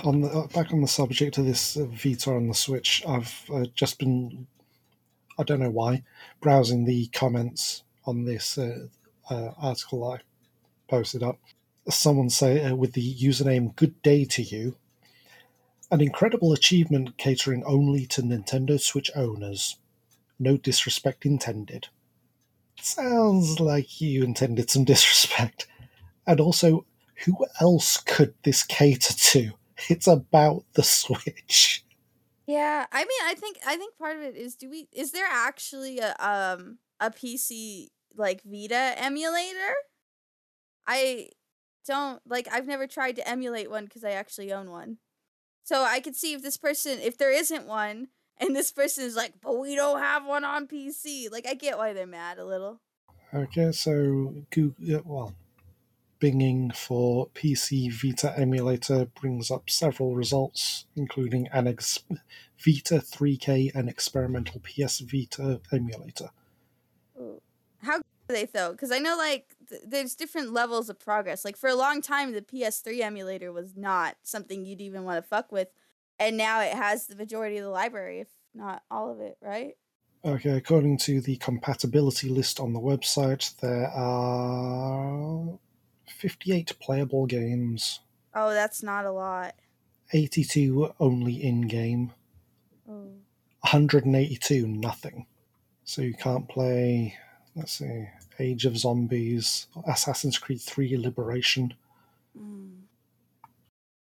[0.04, 3.48] On the uh, back on the subject of this uh, Vita on the Switch, I've
[3.52, 4.46] uh, just been,
[5.38, 6.02] I don't know why,
[6.40, 8.88] browsing the comments on this uh,
[9.30, 10.20] uh, article I
[10.88, 11.38] posted up.
[11.88, 14.76] Someone say uh, with the username "Good Day to You,"
[15.90, 19.76] an incredible achievement catering only to Nintendo Switch owners.
[20.38, 21.88] No disrespect intended.
[22.80, 25.66] Sounds like you intended some disrespect.
[26.26, 26.86] And also,
[27.24, 29.52] who else could this cater to?
[29.88, 31.84] It's about the Switch.
[32.46, 35.26] Yeah, I mean, I think I think part of it is do we is there
[35.28, 39.74] actually a um a PC like Vita emulator?
[40.86, 41.30] I
[41.86, 44.98] don't like I've never tried to emulate one because I actually own one.
[45.64, 49.16] So I could see if this person if there isn't one and this person is
[49.16, 52.44] like, "But we don't have one on PC." Like I get why they're mad a
[52.44, 52.80] little.
[53.32, 55.34] Okay, so Google, well,
[56.20, 61.98] binging for PC Vita emulator brings up several results, including an ex-
[62.64, 66.30] Vita 3K and experimental PS Vita emulator.
[67.20, 67.42] Ooh.
[67.82, 68.72] How are they though?
[68.72, 71.44] Because I know like th- there's different levels of progress.
[71.44, 75.28] Like for a long time, the PS3 emulator was not something you'd even want to
[75.28, 75.68] fuck with,
[76.18, 79.76] and now it has the majority of the library, if not all of it, right?
[80.24, 85.58] Okay, according to the compatibility list on the website, there are
[86.06, 88.00] 58 playable games,
[88.36, 89.54] Oh, that's not a lot.
[90.12, 92.12] 82 only in game,
[92.88, 93.10] Oh.
[93.60, 95.26] 182 nothing.
[95.84, 97.16] So you can't play,
[97.54, 101.74] let's see, Age of Zombies, Assassin's Creed 3 Liberation.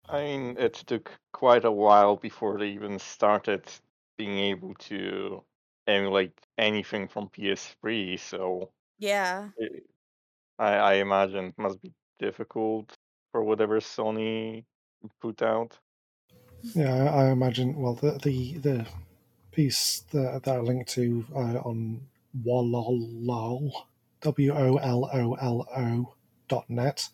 [0.07, 3.65] I mean, it took quite a while before they even started
[4.17, 5.43] being able to
[5.87, 9.49] emulate anything from PS3, so Yeah.
[9.57, 9.85] it,
[10.59, 12.97] I, I imagine it must be difficult
[13.31, 14.65] for whatever Sony
[15.21, 15.79] put out.
[16.75, 17.75] Yeah, I, I imagine.
[17.75, 18.87] Well, the the, the
[19.51, 22.07] piece that, that I linked to uh, on
[22.45, 23.71] Wololo,
[24.21, 26.15] W O L O L O
[26.47, 27.09] dot net.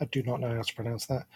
[0.00, 1.26] I do not know how to pronounce that.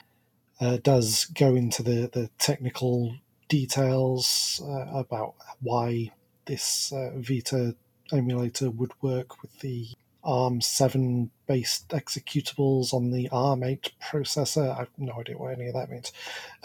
[0.61, 3.15] Uh, does go into the the technical
[3.49, 6.11] details uh, about why
[6.47, 7.75] this uh, Vita
[8.13, 9.89] emulator would work with the
[10.25, 14.75] ARM7 based executables on the ARM8 processor.
[14.75, 16.13] I have no idea what any of that means.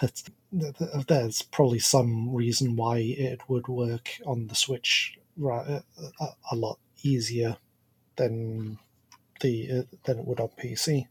[0.00, 0.22] but
[0.58, 5.82] th- th- there's probably some reason why it would work on the Switch right,
[6.20, 7.56] a, a lot easier
[8.16, 8.78] than
[9.40, 11.06] the uh, than it would on PC.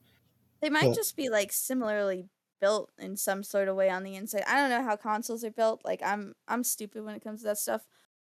[0.63, 2.30] They might But- just be like similarly
[2.62, 4.43] built in some sort of way on the inside.
[4.47, 5.82] I don't know how consoles are built.
[5.84, 7.82] Like I'm I'm stupid when it comes to that stuff.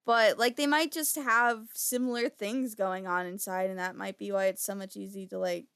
[0.05, 4.31] but like they might just have similar things going on inside, and that might be
[4.33, 5.67] why it's so much easy to like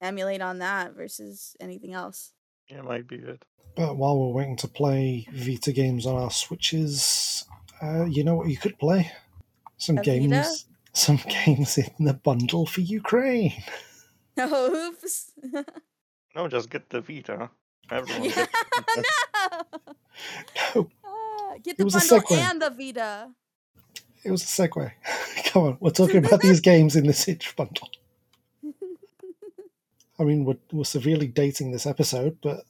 [0.00, 2.32] emulate on that versus anything else.
[2.68, 3.44] Yeah, might be it.
[3.74, 7.44] But while we're waiting to play Vita games on our Switches,
[7.82, 9.10] uh, you know what you could play?
[9.76, 10.66] Some A games.
[10.92, 13.52] Some games in the bundle for Ukraine.
[14.38, 15.32] Oh, oops.
[16.36, 17.50] No, just get the Vita.
[17.90, 18.52] Everyone yeah, gets
[18.96, 19.02] no.
[20.74, 22.36] No, Ah, get It the was a bundle segue.
[22.50, 23.30] and the Vita.
[24.24, 24.92] it was a segue.
[25.46, 27.88] Come on, we're talking about these games in the Switch bundle.
[30.18, 32.64] I mean, we're, we're severely dating this episode, but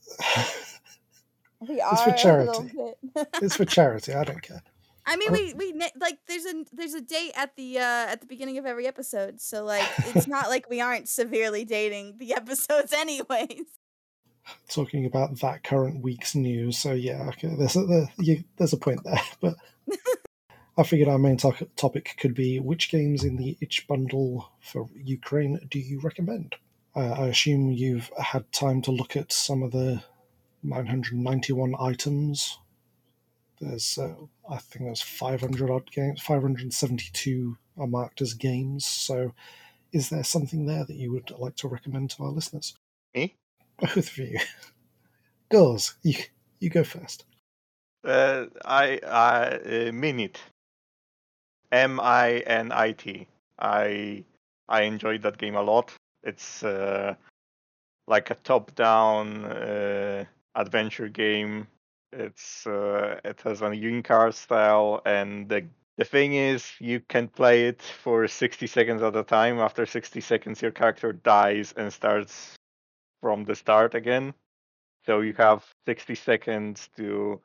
[1.61, 2.73] We It's for are a charity.
[3.15, 3.29] bit.
[3.43, 4.15] it's for charity.
[4.15, 4.63] I don't care.
[5.07, 8.21] I mean, we we na- like there's a there's a date at the uh at
[8.21, 12.35] the beginning of every episode, so like it's not like we aren't severely dating the
[12.35, 13.67] episodes anyways.
[14.69, 16.79] Talking about that current week's news.
[16.79, 19.57] So yeah, okay, there's a there, you, there's a point there, but
[20.77, 24.89] I figured our main to- topic could be which games in the itch bundle for
[24.95, 26.57] Ukraine do you recommend?
[26.95, 30.03] Uh, I assume you've had time to look at some of the
[30.63, 32.59] 991 items.
[33.61, 34.15] There's, uh,
[34.49, 38.85] I think there's 500 odd games, 572 are marked as games.
[38.85, 39.33] So,
[39.93, 42.75] is there something there that you would like to recommend to our listeners?
[43.15, 43.35] Me?
[43.79, 44.39] Both of you.
[45.51, 46.15] Girls, you
[46.61, 47.25] you go first.
[48.05, 50.41] Uh, I I uh, Minit.
[51.73, 53.27] M I N I T.
[53.59, 54.25] I
[54.69, 55.93] I enjoyed that game a lot.
[56.23, 57.15] It's uh,
[58.09, 61.67] like a top-down uh, adventure game.
[62.19, 65.67] It's uh, it has a Unicar style, and the
[65.99, 69.59] the thing is, you can play it for 60 seconds at a time.
[69.59, 72.55] After 60 seconds, your character dies and starts
[73.23, 74.35] from the start again.
[75.07, 77.41] So you have 60 seconds to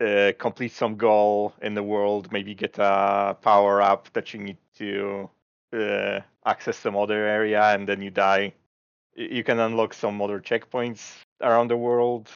[0.00, 4.58] uh, complete some goal in the world, maybe get a power up that you need
[4.76, 5.28] to
[5.72, 8.54] uh, access some other area, and then you die.
[9.14, 12.30] You can unlock some other checkpoints around the world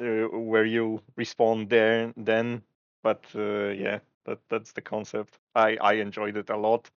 [0.00, 2.62] uh, where you respawn there then.
[3.02, 5.38] But uh, yeah, that that's the concept.
[5.54, 6.90] I I enjoyed it a lot.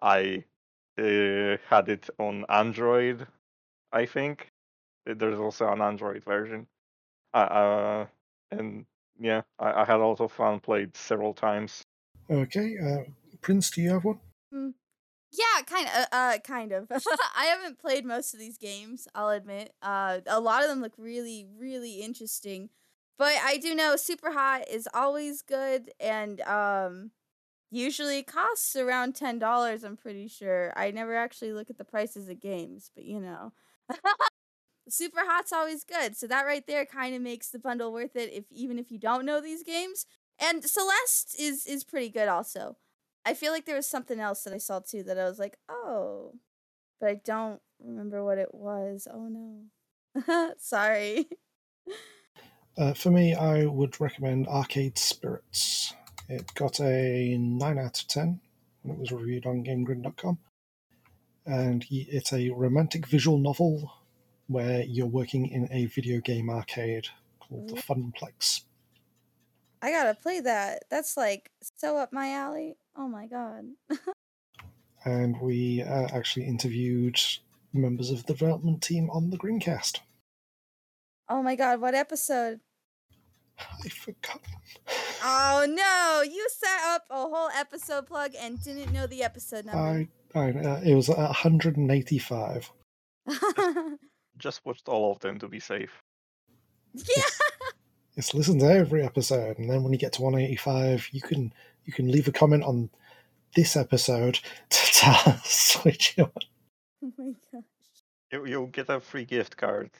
[0.00, 0.44] I
[0.98, 3.26] uh, had it on Android,
[3.92, 4.50] I think.
[5.08, 6.66] Uh, There's also an Android version.
[7.34, 8.06] Uh, uh,
[8.50, 8.86] and
[9.20, 10.60] yeah, I, I had a lot of fun.
[10.60, 11.82] Played several times.
[12.30, 13.04] Okay, uh,
[13.40, 14.20] Prince, do you have one?
[15.30, 15.94] Yeah, kind of.
[15.94, 16.90] Uh, uh, kind of.
[17.36, 19.06] I haven't played most of these games.
[19.14, 19.72] I'll admit.
[19.82, 22.70] Uh, a lot of them look really, really interesting.
[23.18, 27.10] But I do know Superhot is always good, and um,
[27.70, 29.84] usually costs around ten dollars.
[29.84, 30.72] I'm pretty sure.
[30.76, 33.52] I never actually look at the prices of games, but you know.
[34.90, 38.32] Superhot's always good, so that right there kind of makes the bundle worth it.
[38.32, 40.06] If even if you don't know these games,
[40.38, 42.76] and Celeste is is pretty good also.
[43.28, 45.58] I feel like there was something else that I saw too that I was like,
[45.68, 46.32] oh,
[46.98, 49.06] but I don't remember what it was.
[49.12, 50.54] Oh no.
[50.58, 51.28] Sorry.
[52.78, 55.92] Uh, for me, I would recommend Arcade Spirits.
[56.30, 58.40] It got a 9 out of 10
[58.82, 60.38] when it was reviewed on GameGrin.com.
[61.44, 63.92] And it's a romantic visual novel
[64.46, 67.08] where you're working in a video game arcade
[67.40, 68.62] called the Funplex.
[69.82, 70.84] I gotta play that.
[70.90, 72.76] That's like so up my alley.
[72.98, 73.64] Oh my god.
[75.04, 77.18] And we uh, actually interviewed
[77.72, 80.00] members of the development team on the Greencast.
[81.28, 82.58] Oh my god, what episode?
[83.58, 84.40] I forgot.
[85.22, 90.08] Oh no, you set up a whole episode plug and didn't know the episode number.
[90.34, 92.72] I, I, uh, it was 185.
[94.38, 96.02] Just watched all of them to be safe.
[96.94, 97.22] yeah.
[98.16, 101.52] It's listen to every episode, and then when you get to 185, you can
[101.88, 102.90] you can leave a comment on
[103.56, 106.30] this episode to tell us which one.
[107.02, 107.64] Oh my gosh.
[108.30, 109.90] You you'll get a free gift card.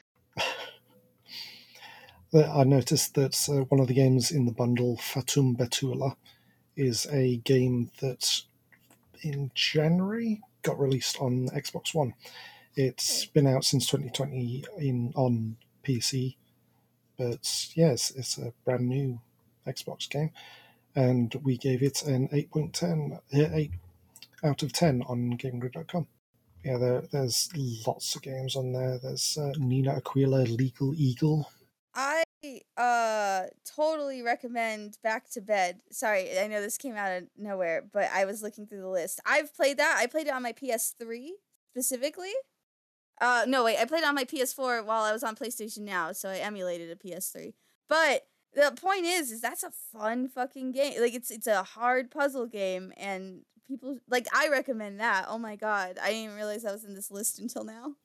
[2.31, 6.15] I noticed that uh, one of the games in the bundle, Fatum Betula,
[6.75, 8.43] is a game that
[9.23, 12.13] in January got released on Xbox One.
[12.75, 16.35] It's been out since 2020 in on PC,
[17.17, 19.19] but yes, it's a brand new
[19.65, 20.29] Xbox game,
[20.95, 23.71] and we gave it an 8.10, uh, 8
[24.43, 26.07] out of 10 on GameGrin.com.
[26.63, 27.49] Yeah, there, there's
[27.87, 28.99] lots of games on there.
[29.01, 31.49] There's uh, Nina Aquila, Legal Eagle.
[31.95, 32.23] I
[32.77, 33.43] uh
[33.75, 35.81] totally recommend Back to Bed.
[35.91, 39.19] Sorry, I know this came out of nowhere, but I was looking through the list.
[39.25, 39.97] I've played that.
[39.99, 41.29] I played it on my PS3
[41.71, 42.31] specifically.
[43.19, 46.13] Uh no, wait, I played it on my PS4 while I was on PlayStation Now,
[46.13, 47.53] so I emulated a PS3.
[47.89, 50.99] But the point is, is that's a fun fucking game.
[50.99, 55.25] Like it's it's a hard puzzle game, and people like I recommend that.
[55.27, 57.95] Oh my god, I didn't realize i was in this list until now.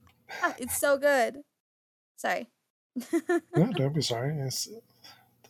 [0.42, 1.42] Ah, it's so good.
[2.16, 2.48] Sorry.
[3.56, 4.36] no, don't be sorry.
[4.38, 4.68] It's,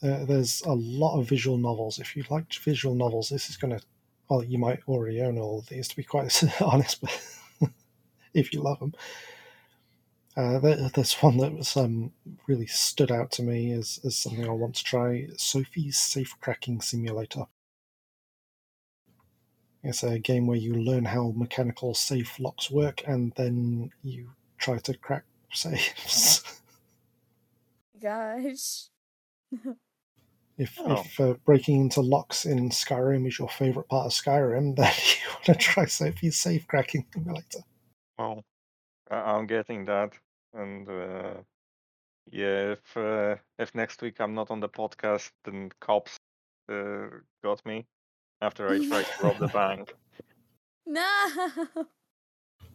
[0.03, 1.99] uh, there's a lot of visual novels.
[1.99, 3.85] If you like visual novels, this is going to.
[4.29, 7.21] Well, you might already own all of these, to be quite honest, but
[8.35, 8.95] if you love them.
[10.37, 12.13] Uh, there, there's one that was um,
[12.49, 16.81] really stood out to me as, as something I want to try Sophie's Safe Cracking
[16.81, 17.45] Simulator.
[19.85, 24.79] It's a game where you learn how mechanical safe locks work and then you try
[24.79, 26.43] to crack safes.
[28.01, 28.85] Gosh.
[30.57, 31.01] If, Oh.
[31.01, 35.29] if uh, breaking into locks in Skyrim is your favourite part of Skyrim, then you
[35.33, 37.59] want to try Sophie's Safe Cracking Simulator.
[38.17, 38.54] Well, I-
[39.11, 40.13] I'm getting that,
[40.55, 41.35] and uh,
[42.31, 46.17] yeah, if uh, if next week I'm not on the podcast, then cops
[46.71, 47.07] uh,
[47.43, 47.87] got me
[48.41, 49.95] after I tried to rob the bank.
[50.87, 51.01] No.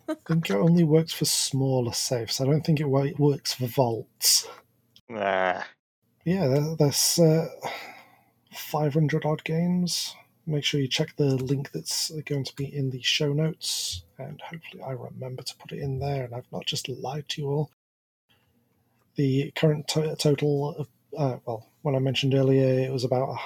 [0.07, 2.41] I think it only works for smaller safes.
[2.41, 4.47] I don't think it works for vaults.
[5.07, 5.61] Nah,
[6.25, 7.49] Yeah, there- there's uh,
[8.51, 10.15] 500 odd games.
[10.49, 14.41] Make sure you check the link that's going to be in the show notes, and
[14.41, 17.47] hopefully I remember to put it in there and I've not just lied to you
[17.49, 17.71] all.
[19.15, 23.37] The current to- total, of, uh, well, when I mentioned earlier it was about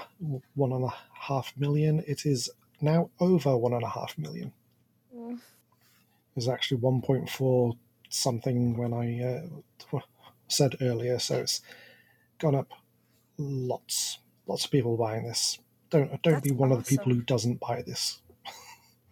[0.55, 2.49] one and a half million, it is
[2.79, 4.53] now over one and a half million.
[5.13, 7.77] It was actually 1.4
[8.07, 9.21] something when I
[9.93, 9.99] uh,
[10.47, 11.61] said earlier, so it's
[12.39, 12.71] gone up
[13.37, 14.19] lots.
[14.47, 15.59] Lots of people buying this.
[15.93, 18.19] Don't don't be That's one of the people who doesn't buy this.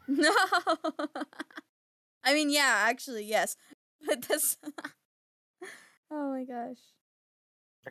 [0.07, 0.33] No.
[2.23, 3.55] I mean, yeah, actually, yes.
[4.07, 4.57] But this.
[6.11, 6.79] oh my gosh.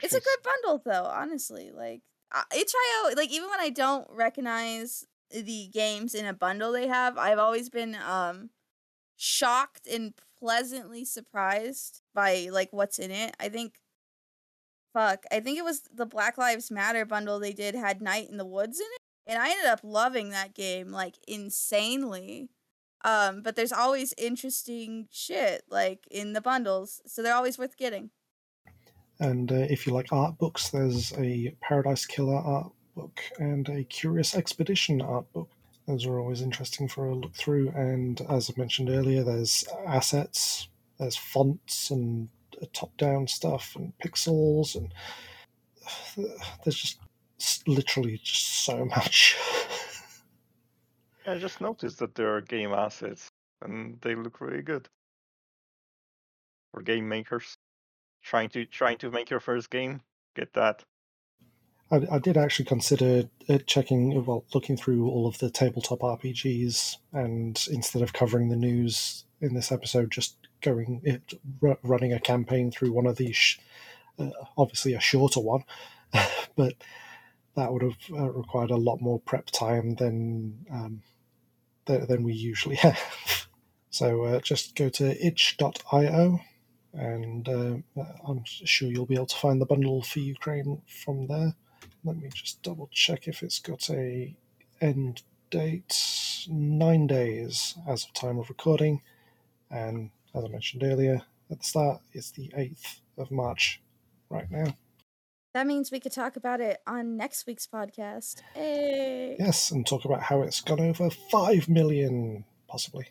[0.03, 1.71] It's a good bundle, though, honestly.
[1.73, 2.03] Like,
[2.35, 7.17] uh, itch.io, like, even when I don't recognize the games in a bundle they have,
[7.17, 8.51] I've always been um
[9.17, 13.37] shocked and pleasantly surprised by, like, what's in it.
[13.39, 13.79] I think.
[14.93, 15.25] Fuck.
[15.31, 18.45] I think it was the Black Lives Matter bundle they did had Night in the
[18.47, 19.01] Woods in it.
[19.27, 22.51] And I ended up loving that game, like, insanely.
[23.05, 27.01] Um, but there's always interesting shit, like, in the bundles.
[27.07, 28.11] So they're always worth getting.
[29.21, 33.85] And uh, if you like art books, there's a Paradise Killer art book and a
[33.85, 35.51] Curious Expedition art book.
[35.87, 37.69] Those are always interesting for a look through.
[37.71, 40.69] And as I mentioned earlier, there's assets,
[40.99, 42.29] there's fonts and
[42.67, 44.93] top-down stuff and pixels, and
[46.65, 46.99] there's just
[47.67, 49.37] literally just so much.
[51.27, 53.31] I just noticed that there are game assets,
[53.63, 54.89] and they look really good
[56.73, 57.57] for game makers
[58.23, 60.01] trying to trying to make your first game.
[60.37, 60.85] Get that.
[61.91, 66.97] I, I did actually consider uh, checking, well, looking through all of the tabletop RPGs,
[67.13, 72.21] and instead of covering the news in this episode, just going it r- running a
[72.21, 73.59] campaign through one of these, sh-
[74.19, 75.65] uh, obviously a shorter one,
[76.57, 76.75] but
[77.57, 81.03] that would have uh, required a lot more prep time than um,
[81.87, 83.47] th- than we usually have.
[83.91, 86.41] So uh, just go to itch.io,
[86.95, 87.77] and uh,
[88.27, 91.55] I'm sure you'll be able to find the bundle for Ukraine from there.
[92.05, 94.35] Let me just double check if it's got a
[94.81, 96.47] end date.
[96.49, 99.03] Nine days as of time of recording,
[99.71, 103.81] and as I mentioned earlier at the start, it's the eighth of March
[104.29, 104.75] right now.
[105.55, 108.43] That means we could talk about it on next week's podcast.
[108.55, 109.37] Hey.
[109.39, 113.09] Yes, and talk about how it's gone over five million, possibly,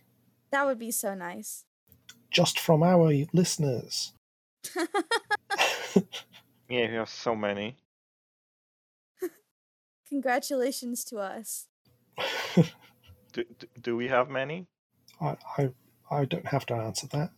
[0.52, 1.66] That would be so nice.
[2.32, 4.14] just from our listeners.
[6.70, 7.78] Yeah, we have so many.
[10.08, 11.68] Congratulations to us.
[13.32, 14.68] Do, do, do we have many?
[15.22, 15.70] I, I
[16.12, 17.32] I don't have to answer that.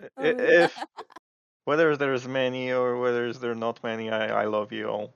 [0.00, 0.64] I- Oh, i- yeah.
[0.64, 0.78] If
[1.64, 5.14] whether there's many or whether there's not many, I, I love you all.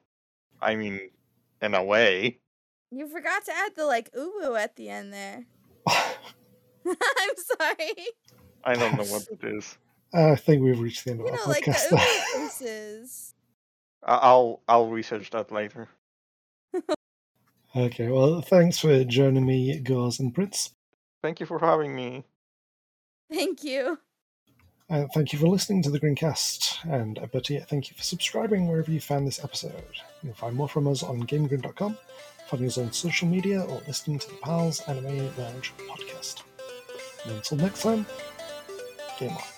[0.60, 1.10] I mean,
[1.60, 2.40] in a way.
[2.90, 5.44] You forgot to add the like uwu at the end there.
[5.86, 7.94] I'm sorry.
[8.64, 9.78] I don't know what it is.
[10.12, 13.32] I think we've reached the end of You our know, like the podcast.
[14.04, 15.88] I- I'll I'll research that later.
[17.76, 20.74] okay, well, thanks for joining me, Gauze and Prince.
[21.22, 22.24] Thank you for having me.
[23.32, 23.98] Thank you.
[24.88, 26.84] And thank you for listening to the Greencast.
[26.84, 29.72] And uh, better yet, thank you for subscribing wherever you found this episode.
[30.22, 31.96] You'll find more from us on GameGrin.com,
[32.48, 36.42] find us on social media, or listening to the Pals Anime Lounge podcast.
[37.24, 38.04] And until next time,
[39.18, 39.51] game on.